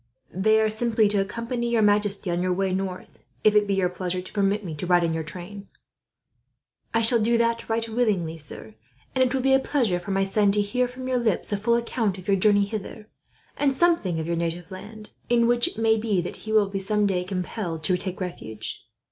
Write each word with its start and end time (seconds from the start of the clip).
"They 0.33 0.59
are 0.59 0.67
simply 0.67 1.07
to 1.09 1.21
accompany 1.21 1.69
your 1.69 1.83
majesty 1.83 2.31
on 2.31 2.41
your 2.41 2.53
way 2.53 2.73
north, 2.73 3.23
if 3.43 3.53
it 3.53 3.67
be 3.67 3.75
your 3.75 3.87
pleasure 3.87 4.19
to 4.19 4.33
permit 4.33 4.65
me 4.65 4.73
to 4.73 4.87
ride 4.87 5.03
in 5.03 5.13
your 5.13 5.21
train." 5.23 5.67
"I 6.91 7.03
shall 7.03 7.19
do 7.19 7.37
that 7.37 7.69
right 7.69 7.87
willingly, 7.87 8.35
sir; 8.35 8.73
and 9.13 9.23
it 9.23 9.31
will 9.31 9.43
be 9.43 9.53
a 9.53 9.59
pleasure 9.59 9.99
for 9.99 10.09
my 10.09 10.23
son 10.23 10.51
to 10.53 10.61
hear, 10.63 10.87
from 10.87 11.07
your 11.07 11.19
lips, 11.19 11.51
a 11.53 11.57
full 11.57 11.75
account 11.75 12.17
of 12.17 12.27
your 12.27 12.35
journey 12.37 12.65
hither, 12.65 13.09
and 13.57 13.75
something 13.75 14.19
of 14.19 14.25
your 14.25 14.35
native 14.37 14.71
land, 14.71 15.11
in 15.29 15.45
which 15.45 15.67
it 15.67 15.77
may 15.77 15.97
be 15.97 16.19
that 16.19 16.37
he 16.47 16.51
will 16.51 16.67
be, 16.67 16.79
some 16.79 17.05
day, 17.05 17.23
compelled 17.23 17.83
to 17.83 17.95
take 17.95 18.19
refuge." 18.19 18.83